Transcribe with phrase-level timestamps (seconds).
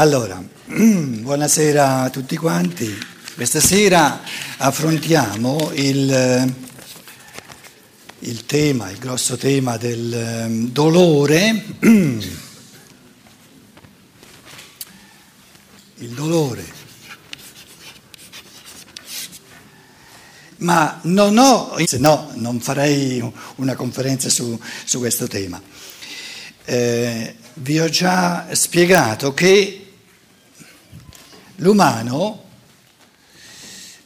[0.00, 2.96] Allora, buonasera a tutti quanti.
[3.34, 4.20] Questa sera
[4.58, 6.54] affrontiamo il,
[8.20, 11.64] il tema, il grosso tema del ehm, dolore.
[16.00, 16.64] Il dolore.
[20.58, 23.20] Ma non ho, se no non farei
[23.56, 25.60] una conferenza su, su questo tema.
[26.64, 29.86] Eh, vi ho già spiegato che
[31.58, 32.46] l'umano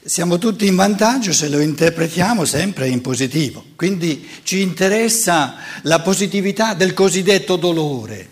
[0.04, 6.74] siamo tutti in vantaggio se lo interpretiamo sempre in positivo, quindi ci interessa la positività
[6.74, 8.28] del cosiddetto dolore.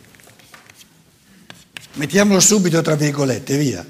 [1.93, 3.87] Mettiamolo subito tra virgolette, via.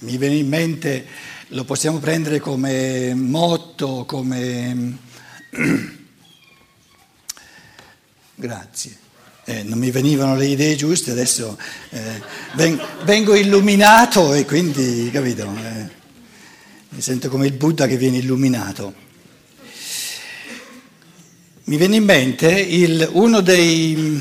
[0.00, 1.06] Mi viene in mente,
[1.48, 4.98] lo possiamo prendere come motto, come...
[8.34, 9.07] Grazie
[9.48, 11.56] eh, non mi venivano le idee giuste, adesso
[11.88, 12.20] eh,
[13.04, 15.88] vengo illuminato e quindi, capito, eh,
[16.90, 18.92] mi sento come il Buddha che viene illuminato.
[21.64, 24.20] Mi viene in mente il, uno dei,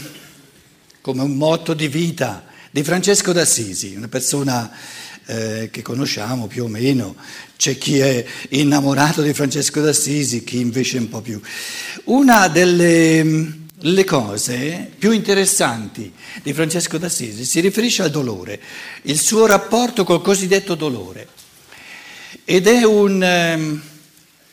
[1.02, 4.72] come un motto di vita di Francesco d'Assisi, una persona
[5.26, 7.18] eh, che conosciamo più o meno,
[7.58, 11.38] c'è chi è innamorato di Francesco d'Assisi, chi invece un po' più.
[12.06, 16.12] Una delle le cose più interessanti
[16.42, 18.60] di Francesco d'Assisi si riferisce al dolore,
[19.04, 21.28] il suo rapporto col cosiddetto dolore.
[22.44, 23.82] Ed è un, ehm,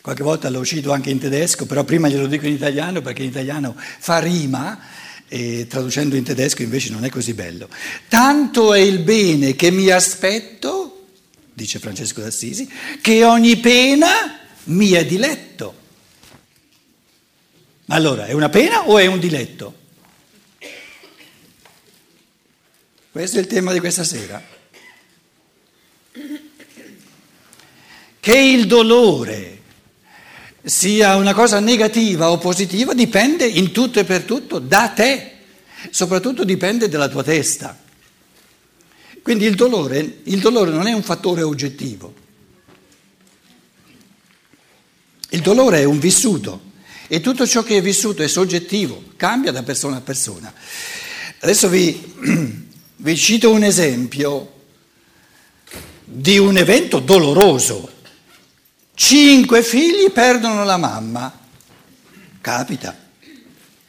[0.02, 3.30] qualche volta lo cito anche in tedesco, però prima glielo dico in italiano perché in
[3.30, 4.78] italiano fa rima
[5.26, 7.68] e traducendo in tedesco invece non è così bello.
[8.08, 11.06] Tanto è il bene che mi aspetto,
[11.54, 15.82] dice Francesco d'Assisi, che ogni pena mi è diletto.
[17.88, 19.82] Allora, è una pena o è un diletto?
[23.10, 24.42] Questo è il tema di questa sera.
[28.18, 29.60] Che il dolore
[30.62, 35.32] sia una cosa negativa o positiva dipende in tutto e per tutto da te,
[35.90, 37.78] soprattutto dipende dalla tua testa.
[39.22, 42.14] Quindi il dolore, il dolore non è un fattore oggettivo,
[45.30, 46.72] il dolore è un vissuto.
[47.06, 50.52] E tutto ciò che è vissuto è soggettivo, cambia da persona a persona.
[51.40, 54.52] Adesso vi, vi cito un esempio
[56.04, 57.90] di un evento doloroso.
[58.94, 61.40] Cinque figli perdono la mamma.
[62.40, 62.96] Capita,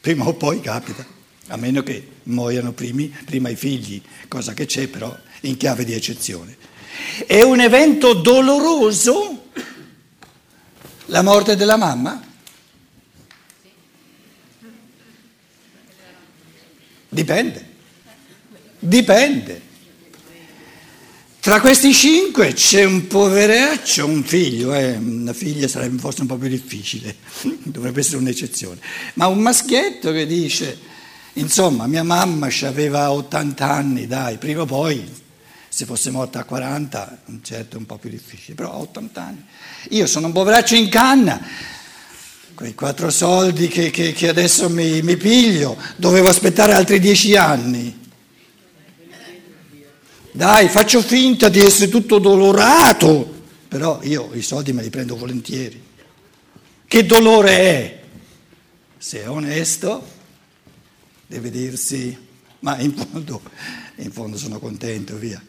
[0.02, 1.06] prima o poi capita,
[1.48, 5.94] a meno che muoiano primi, prima i figli, cosa che c'è però in chiave di
[5.94, 6.58] eccezione.
[7.26, 9.50] È un evento doloroso
[11.08, 12.34] la morte della mamma?
[17.16, 17.66] Dipende,
[18.78, 19.62] dipende.
[21.40, 26.36] Tra questi cinque c'è un poveraccio, un figlio, eh, una figlia sarebbe forse un po'
[26.36, 27.16] più difficile,
[27.64, 28.82] dovrebbe essere un'eccezione,
[29.14, 30.78] ma un maschietto che dice,
[31.34, 35.10] insomma, mia mamma aveva 80 anni, dai, prima o poi,
[35.70, 39.46] se fosse morta a 40, certo è un po' più difficile, però a 80 anni.
[39.92, 41.40] Io sono un poveraccio in canna,
[42.56, 48.04] quei quattro soldi che, che, che adesso mi, mi, piglio, dovevo aspettare altri dieci anni.
[50.32, 55.82] Dai, faccio finta di essere tutto dolorato, però io i soldi me li prendo volentieri.
[56.88, 58.00] Che dolore è?
[58.98, 60.06] Se è onesto,
[61.28, 62.18] deve dirsi,
[62.60, 63.42] ma in fondo,
[63.98, 65.42] in fondo sono contento, via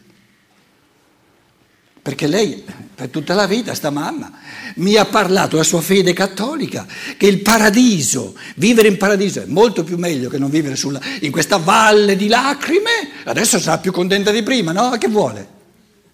[2.07, 2.63] perché lei
[2.95, 4.31] per tutta la vita, sta mamma,
[4.75, 6.87] mi ha parlato della sua fede cattolica,
[7.17, 11.31] che il paradiso, vivere in paradiso è molto più meglio che non vivere sulla, in
[11.31, 14.91] questa valle di lacrime, adesso sarà più contenta di prima, no?
[14.91, 15.47] Che vuole?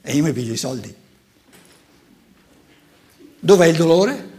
[0.01, 0.91] E io mi piglio i soldi.
[3.39, 4.29] Dov'è il dolore?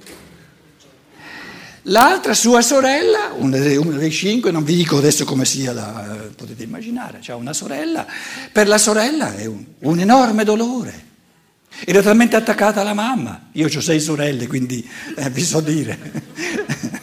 [1.82, 7.20] L'altra sua sorella, una dei, cinque, non vi dico adesso come sia, la, potete immaginare,
[7.24, 8.04] ha una sorella,
[8.50, 11.03] per la sorella è un, un enorme dolore.
[11.86, 13.48] Era talmente attaccata alla mamma.
[13.52, 15.98] Io ho sei sorelle, quindi eh, vi so dire.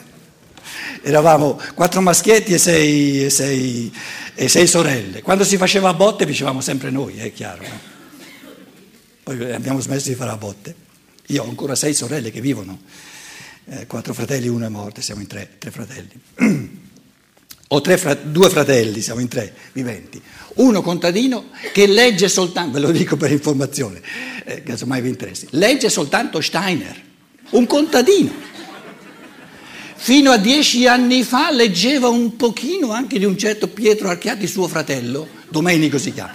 [1.03, 3.93] Eravamo quattro maschietti e sei, e, sei,
[4.33, 5.21] e sei, sorelle.
[5.21, 7.63] Quando si faceva a botte dicevamo sempre noi, è chiaro.
[7.63, 7.79] No?
[9.23, 10.75] Poi abbiamo smesso di fare a botte.
[11.27, 12.79] Io ho ancora sei sorelle che vivono.
[13.65, 16.79] Eh, quattro fratelli, uno è morto, siamo in tre, tre fratelli.
[17.73, 20.21] Ho fra- due fratelli, siamo in tre viventi.
[20.55, 24.01] Uno contadino che legge soltanto, ve lo dico per informazione,
[24.43, 27.01] eh, casomai vi interessi, legge soltanto Steiner,
[27.51, 28.49] un contadino.
[29.95, 34.67] fino a dieci anni fa leggeva un pochino anche di un certo Pietro Archiati, suo
[34.67, 36.33] fratello, Domenico si chiama.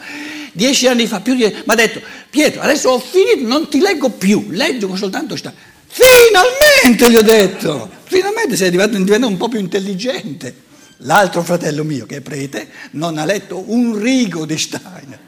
[0.52, 1.44] Dieci anni fa, più di...
[1.44, 2.00] mi ha detto,
[2.30, 5.52] Pietro, adesso ho finito, non ti leggo più, leggo soltanto sta.
[5.86, 10.64] Finalmente, gli ho detto, finalmente sei diventato un po' più intelligente.
[11.00, 15.18] L'altro fratello mio, che è prete, non ha letto un rigo di Steiner.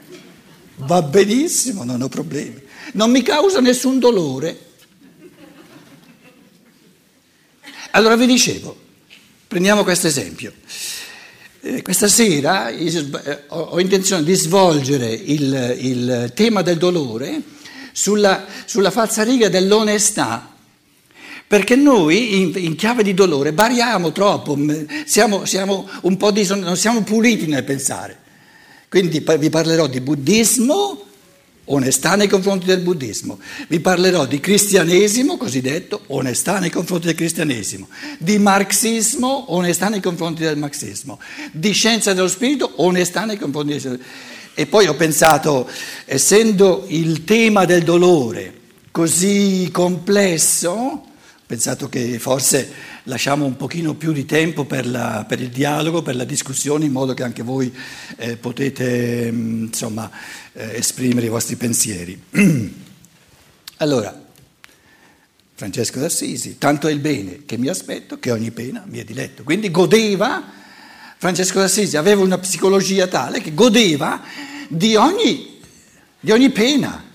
[0.77, 2.61] Va benissimo, non ho problemi.
[2.93, 4.67] Non mi causa nessun dolore.
[7.91, 8.77] Allora vi dicevo,
[9.47, 10.53] prendiamo questo esempio.
[11.61, 17.41] Eh, questa sera eh, ho intenzione di svolgere il, il tema del dolore
[17.91, 20.55] sulla, sulla falsariga dell'onestà,
[21.49, 24.55] perché noi in, in, chiave di dolore variamo troppo,
[25.05, 28.19] siamo, siamo un po' di, non siamo puliti nel pensare.
[28.87, 31.05] Quindi vi parlerò di buddismo,
[31.65, 37.87] onestà nei confronti del buddismo, vi parlerò di cristianesimo, cosiddetto, onestà nei confronti del cristianesimo,
[38.19, 41.19] di marxismo, onestà nei confronti del marxismo,
[41.51, 43.99] di scienza dello spirito, onestà nei confronti del.
[44.53, 45.67] E poi ho pensato,
[46.05, 48.53] essendo il tema del dolore
[48.91, 51.05] così complesso,
[51.49, 52.71] pensato che forse
[53.05, 56.91] lasciamo un pochino più di tempo per, la, per, il dialogo, per la discussione, in
[56.91, 57.75] modo che anche voi
[58.17, 60.11] eh, potete mm, insomma,
[60.53, 62.21] eh, esprimere i vostri pensieri.
[63.77, 64.27] allora,
[65.55, 69.41] Francesco d'Assisi, tanto è il bene che mi aspetto che ogni pena mi è diletto.
[69.41, 70.51] Quindi godeva,
[71.17, 74.21] Francesco d'Assisi aveva una psicologia tale che godeva
[74.67, 75.59] di ogni,
[76.19, 77.08] di ogni pena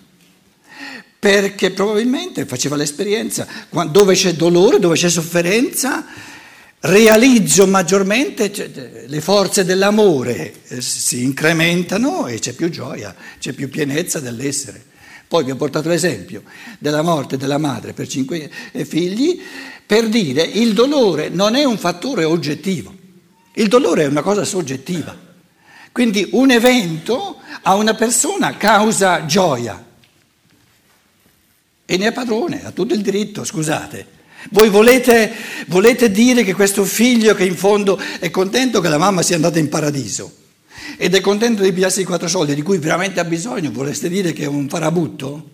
[1.24, 3.46] perché probabilmente faceva l'esperienza,
[3.90, 6.04] dove c'è dolore, dove c'è sofferenza,
[6.80, 8.68] realizzo maggiormente, cioè,
[9.06, 14.84] le forze dell'amore eh, si incrementano e c'è più gioia, c'è più pienezza dell'essere.
[15.26, 16.42] Poi vi ho portato l'esempio
[16.78, 19.40] della morte della madre per cinque eh, figli
[19.86, 22.94] per dire il dolore non è un fattore oggettivo,
[23.54, 25.16] il dolore è una cosa soggettiva.
[25.90, 29.83] Quindi un evento a una persona causa gioia,
[31.86, 34.22] e ne è padrone, ha tutto il diritto, scusate.
[34.50, 35.32] Voi volete,
[35.68, 39.58] volete, dire che questo figlio che in fondo è contento che la mamma sia andata
[39.58, 40.42] in paradiso
[40.98, 44.32] ed è contento di pigliarsi i quattro soldi di cui veramente ha bisogno, vorreste dire
[44.32, 45.50] che è un farabutto?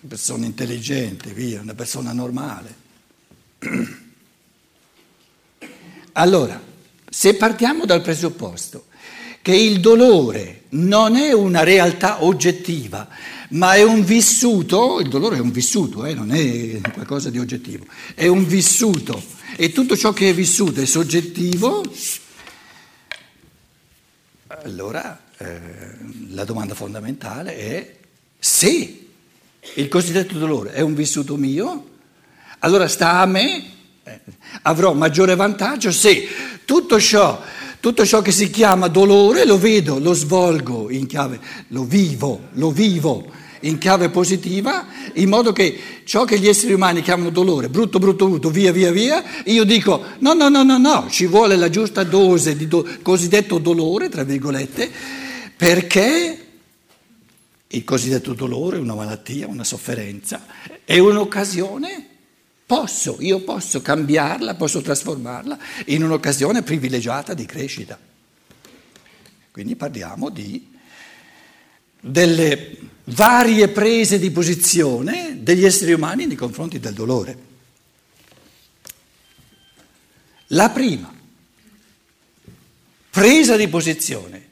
[0.00, 2.74] Una persona intelligente, via, una persona normale.
[6.18, 6.58] Allora,
[7.10, 8.85] se partiamo dal presupposto
[9.46, 13.06] che il dolore non è una realtà oggettiva,
[13.50, 17.84] ma è un vissuto, il dolore è un vissuto, eh, non è qualcosa di oggettivo,
[18.16, 19.22] è un vissuto.
[19.54, 21.84] E tutto ciò che è vissuto è soggettivo,
[24.48, 25.60] allora eh,
[26.30, 27.96] la domanda fondamentale è
[28.40, 29.06] se
[29.74, 31.90] il cosiddetto dolore è un vissuto mio,
[32.58, 33.64] allora sta a me,
[34.02, 34.20] eh,
[34.62, 36.26] avrò maggiore vantaggio se
[36.64, 37.40] tutto ciò
[37.80, 42.70] tutto ciò che si chiama dolore lo vedo, lo svolgo in chiave, lo vivo, lo
[42.70, 47.98] vivo in chiave positiva, in modo che ciò che gli esseri umani chiamano dolore, brutto,
[47.98, 51.68] brutto, brutto, via, via, via, io dico no, no, no, no, no, ci vuole la
[51.68, 54.90] giusta dose di do, cosiddetto dolore, tra virgolette,
[55.56, 56.40] perché
[57.68, 60.46] il cosiddetto dolore, una malattia, una sofferenza,
[60.84, 62.08] è un'occasione
[62.66, 67.96] Posso, io posso cambiarla, posso trasformarla in un'occasione privilegiata di crescita.
[69.52, 70.74] Quindi parliamo di
[72.00, 77.38] delle varie prese di posizione degli esseri umani nei confronti del dolore.
[80.48, 81.12] La prima
[83.10, 84.48] presa di posizione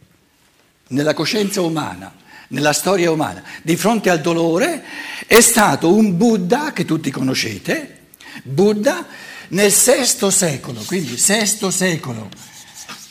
[0.89, 2.15] nella coscienza umana,
[2.49, 4.85] nella storia umana, di fronte al dolore
[5.27, 8.04] è stato un Buddha che tutti conoscete,
[8.47, 9.07] Buddha
[9.49, 12.29] nel VI secolo, quindi VI secolo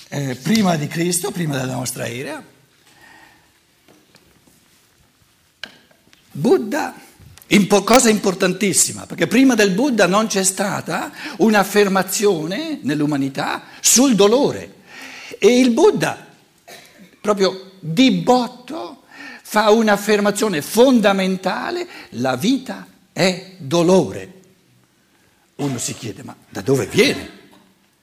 [0.10, 2.44] eh, prima di Cristo, prima della nostra era,
[6.32, 6.94] Buddha,
[7.48, 14.82] impo- cosa importantissima, perché prima del Buddha non c'è stata un'affermazione nell'umanità sul dolore
[15.40, 16.28] e il Buddha
[17.20, 19.04] proprio di botto
[19.42, 24.42] fa un'affermazione fondamentale, la vita è dolore.
[25.56, 27.42] Uno si chiede, ma da dove viene?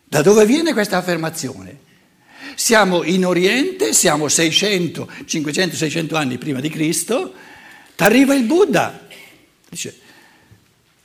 [0.04, 1.88] Da dove viene questa affermazione?
[2.54, 7.33] Siamo in Oriente, siamo 600, 500, 600 anni prima di Cristo,
[7.97, 9.07] arriva il Buddha.
[9.69, 9.99] Dice,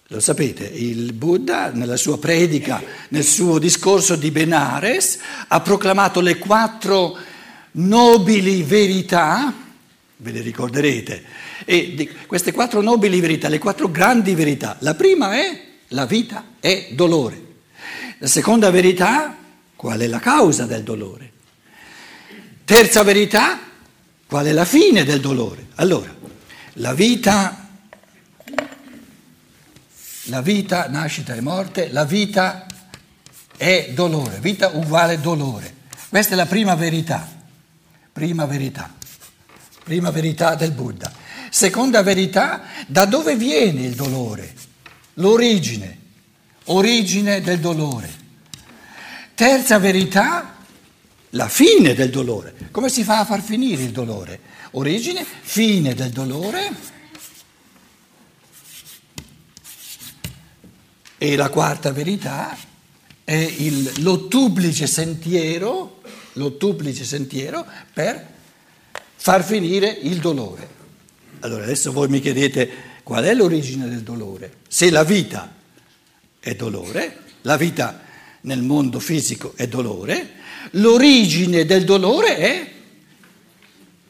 [0.08, 6.38] lo sapete, il Buddha nella sua predica, nel suo discorso di Benares, ha proclamato le
[6.38, 7.18] quattro
[7.72, 9.54] nobili verità,
[10.18, 11.24] ve le ricorderete,
[11.66, 16.90] E queste quattro nobili verità, le quattro grandi verità, la prima è la vita è
[16.92, 17.44] dolore.
[18.20, 19.36] La seconda verità,
[19.75, 21.32] qual è la causa del dolore?
[22.66, 23.60] Terza verità,
[24.28, 25.68] qual è la fine del dolore?
[25.75, 26.14] Allora,
[26.74, 27.70] la vita,
[30.24, 32.66] la vita, nascita e morte, la vita
[33.56, 35.74] è dolore, vita uguale dolore.
[36.10, 37.25] Questa è la prima verità,
[38.12, 38.94] prima verità,
[39.84, 41.12] prima verità del Buddha.
[41.50, 44.64] Seconda verità, da dove viene il dolore?
[45.15, 45.98] L'origine,
[46.65, 48.24] origine del dolore.
[49.34, 50.55] Terza verità,
[51.31, 52.53] la fine del dolore.
[52.72, 54.39] Come si fa a far finire il dolore?
[54.72, 56.93] Origine, fine del dolore.
[61.17, 62.57] E la quarta verità
[63.24, 66.01] è il, l'ottuplice sentiero,
[66.34, 68.34] l'ottuplice sentiero per
[69.15, 70.74] far finire il dolore.
[71.39, 74.62] Allora adesso voi mi chiedete qual è l'origine del dolore?
[74.67, 75.53] Se la vita
[76.39, 78.01] è dolore, la vita
[78.41, 80.31] nel mondo fisico è dolore,
[80.71, 82.71] l'origine del dolore è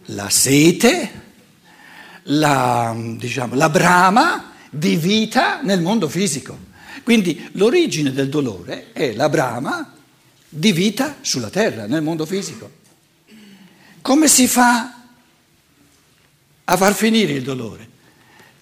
[0.06, 1.12] la sete,
[2.24, 6.58] la, diciamo, la brama di vita nel mondo fisico.
[7.04, 9.94] Quindi l'origine del dolore è la brama
[10.48, 12.72] di vita sulla terra, nel mondo fisico.
[14.00, 15.02] Come si fa
[16.64, 17.92] a far finire il dolore?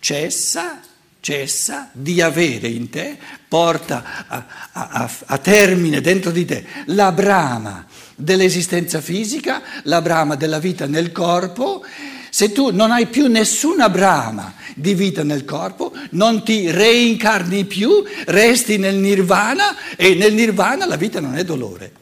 [0.03, 0.81] Cessa,
[1.21, 3.17] cessa di avere in te,
[3.47, 10.59] porta a, a, a, termine dentro di te la brama dell'esistenza fisica, la brama della
[10.59, 11.85] vita nel corpo
[12.29, 18.03] se tu non hai più nessuna brama di vita nel corpo, non ti reincarni più,
[18.25, 21.93] resti nel nirvana e nel nirvana la vita non è dolore.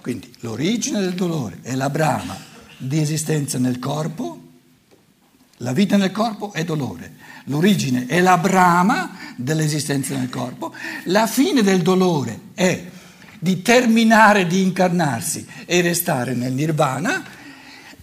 [0.00, 2.36] Quindi l'origine del dolore è la brama
[2.76, 4.47] di esistenza nel corpo,
[5.58, 10.72] la vita nel corpo è dolore, l'origine è la brama dell'esistenza nel corpo,
[11.04, 12.84] la fine del dolore è
[13.38, 17.36] di terminare di incarnarsi e restare nel nirvana.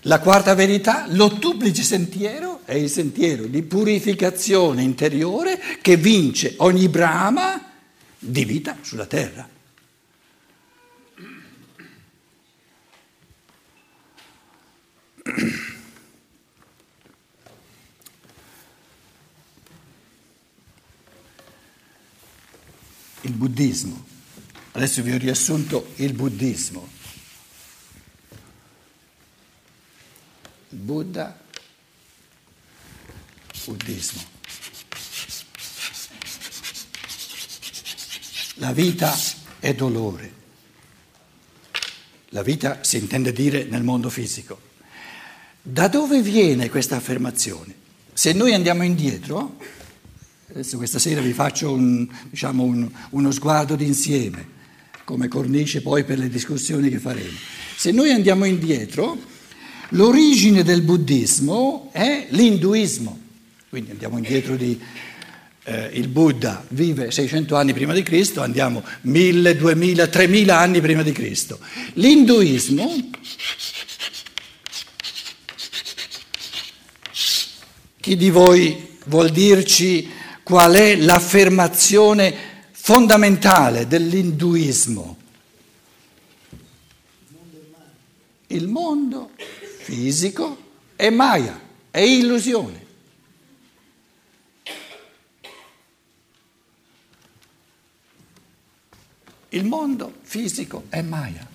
[0.02, 7.72] La quarta verità, l'ottuplice sentiero è il sentiero di purificazione interiore che vince ogni brama
[8.20, 9.50] di vita sulla terra.
[23.26, 24.06] Il buddismo.
[24.74, 26.88] Adesso vi ho riassunto il buddismo.
[30.70, 31.36] Buddha,
[33.66, 34.22] buddismo.
[38.58, 39.18] La vita
[39.58, 40.34] è dolore.
[42.30, 44.62] La vita si intende dire nel mondo fisico.
[45.64, 47.74] Da dove viene questa affermazione?
[48.14, 49.58] Se noi andiamo indietro,
[50.60, 54.54] adesso questa sera vi faccio un, diciamo un, uno sguardo d'insieme,
[55.04, 57.38] come cornice poi per le discussioni che faremo.
[57.76, 59.34] Se noi andiamo indietro,
[59.90, 63.20] L'origine del buddismo è l'induismo,
[63.70, 64.80] quindi andiamo indietro di...
[65.68, 71.02] Eh, il Buddha vive 600 anni prima di Cristo, andiamo 1000, 2000, 3000 anni prima
[71.02, 71.60] di Cristo.
[71.94, 73.10] L'induismo,
[78.00, 80.08] chi di voi vuol dirci
[80.46, 85.18] qual è l'affermazione fondamentale dell'induismo?
[88.46, 89.32] Il mondo
[89.80, 90.56] fisico
[90.96, 91.60] è Maya,
[91.90, 92.86] è illusione.
[99.50, 101.50] Il mondo fisico è Maya,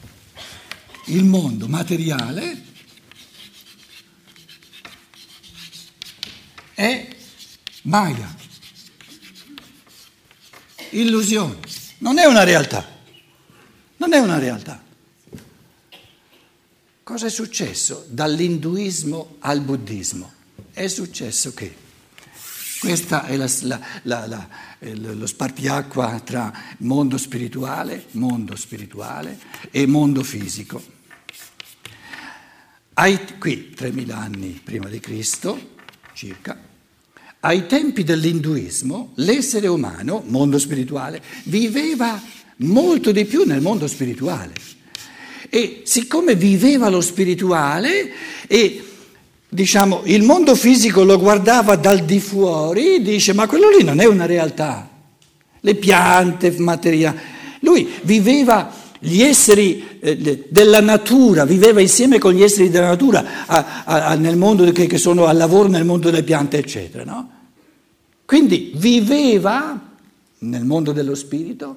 [1.04, 2.64] il mondo materiale
[6.75, 7.16] è
[7.82, 8.49] Maya,
[10.90, 11.59] illusione,
[11.99, 12.87] non è una realtà,
[13.97, 14.82] non è una realtà.
[17.02, 20.32] Cosa è successo dall'induismo al buddismo?
[20.73, 21.75] È successo che
[22.78, 23.50] questo è la,
[24.04, 29.38] la, la, lo spartiacqua tra mondo spirituale, mondo spirituale
[29.70, 30.82] e mondo fisico.
[32.94, 35.75] Ai, qui, 3000 anni prima di Cristo,
[36.14, 36.59] circa,
[37.40, 42.20] ai tempi dell'induismo, l'essere umano, mondo spirituale, viveva
[42.56, 44.52] molto di più nel mondo spirituale
[45.49, 48.12] e siccome viveva lo spirituale
[48.47, 48.85] e
[49.49, 54.06] diciamo il mondo fisico lo guardava dal di fuori, dice ma quello lì non è
[54.06, 54.88] una realtà.
[55.62, 57.14] Le piante, materia.
[57.61, 63.85] Lui viveva gli esseri eh, della natura, viveva insieme con gli esseri della natura a,
[63.85, 67.04] a, mondo che, che, sono al lavoro, nel mondo delle piante, eccetera.
[67.04, 67.30] No?
[68.26, 69.88] Quindi viveva
[70.38, 71.76] nel mondo dello spirito,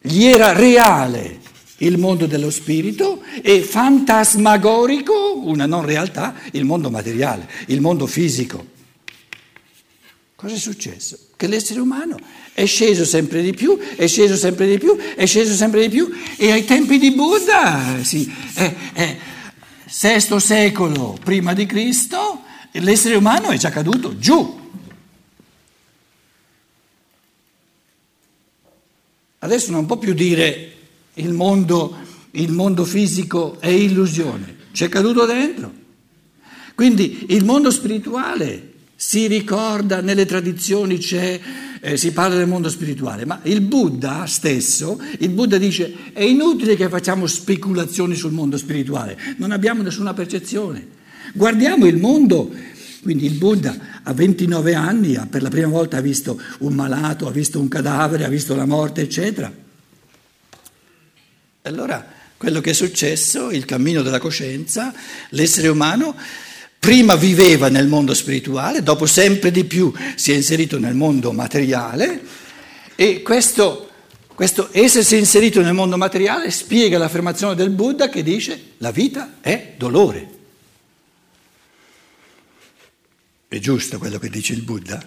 [0.00, 1.40] gli era reale
[1.78, 8.72] il mondo dello spirito e fantasmagorico, una non realtà, il mondo materiale, il mondo fisico.
[10.34, 11.18] Cosa è successo?
[11.44, 12.16] Che l'essere umano
[12.54, 16.10] è sceso sempre di più, è sceso sempre di più, è sceso sempre di più
[16.38, 19.18] e ai tempi di Buddha, sì, è, è
[19.84, 24.58] VI secolo prima di Cristo, l'essere umano è già caduto giù.
[29.40, 30.72] Adesso non può più dire
[31.12, 31.94] il mondo,
[32.30, 35.70] il mondo fisico è illusione, c'è caduto dentro.
[36.74, 41.40] Quindi il mondo spirituale si ricorda, nelle tradizioni c'è,
[41.80, 46.76] eh, si parla del mondo spirituale, ma il Buddha stesso, il Buddha dice è inutile
[46.76, 51.02] che facciamo speculazioni sul mondo spirituale, non abbiamo nessuna percezione.
[51.32, 52.52] Guardiamo il mondo,
[53.02, 57.32] quindi il Buddha a 29 anni per la prima volta ha visto un malato, ha
[57.32, 59.52] visto un cadavere, ha visto la morte, eccetera.
[61.62, 64.92] Allora, quello che è successo, il cammino della coscienza,
[65.30, 66.14] l'essere umano
[66.84, 72.20] Prima viveva nel mondo spirituale, dopo sempre di più si è inserito nel mondo materiale
[72.94, 73.88] e questo,
[74.34, 79.72] questo essersi inserito nel mondo materiale spiega l'affermazione del Buddha che dice la vita è
[79.78, 80.28] dolore.
[83.48, 85.02] È giusto quello che dice il Buddha?